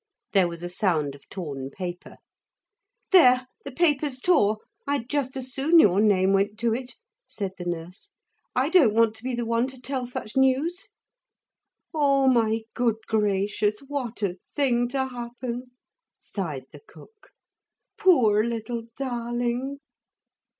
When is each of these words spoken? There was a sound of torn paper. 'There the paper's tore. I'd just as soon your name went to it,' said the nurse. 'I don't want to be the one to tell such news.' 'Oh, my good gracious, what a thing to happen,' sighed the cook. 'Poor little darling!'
There 0.31 0.47
was 0.47 0.63
a 0.63 0.67
sound 0.69 1.13
of 1.13 1.29
torn 1.29 1.69
paper. 1.69 2.17
'There 3.11 3.45
the 3.63 3.71
paper's 3.71 4.19
tore. 4.19 4.57
I'd 4.87 5.07
just 5.07 5.37
as 5.37 5.53
soon 5.53 5.79
your 5.79 6.01
name 6.01 6.33
went 6.33 6.57
to 6.61 6.73
it,' 6.73 6.95
said 7.27 7.51
the 7.59 7.65
nurse. 7.65 8.09
'I 8.55 8.69
don't 8.69 8.93
want 8.95 9.13
to 9.17 9.23
be 9.23 9.35
the 9.35 9.45
one 9.45 9.67
to 9.67 9.79
tell 9.79 10.07
such 10.07 10.35
news.' 10.35 10.89
'Oh, 11.93 12.27
my 12.29 12.61
good 12.73 12.97
gracious, 13.05 13.81
what 13.87 14.23
a 14.23 14.39
thing 14.55 14.89
to 14.89 15.05
happen,' 15.05 15.69
sighed 16.17 16.65
the 16.71 16.81
cook. 16.87 17.29
'Poor 17.95 18.43
little 18.43 18.85
darling!' 18.97 19.77